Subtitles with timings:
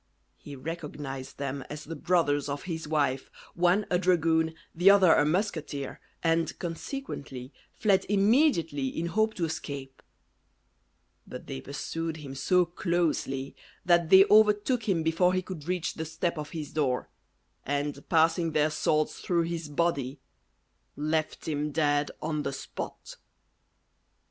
[0.35, 5.23] He recognised them as the brothers of his wife one a dragoon, the other a
[5.25, 10.01] musqueteer, and, consequently, fled immediately, in hope to escape;
[11.27, 16.05] but they pursued him so closely, that they overtook him before he could reach the
[16.05, 17.11] step of his door,
[17.63, 20.19] and, passing their swords through his body,
[20.95, 23.17] left him dead on the spot.